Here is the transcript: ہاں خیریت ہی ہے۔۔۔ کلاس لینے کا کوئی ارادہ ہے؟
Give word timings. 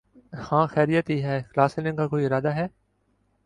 ہاں 0.43 0.65
خیریت 0.67 1.09
ہی 1.09 1.21
ہے۔۔۔ 1.23 1.37
کلاس 1.51 1.77
لینے 1.77 1.95
کا 1.97 2.07
کوئی 2.07 2.25
ارادہ 2.25 2.51
ہے؟ 2.55 2.67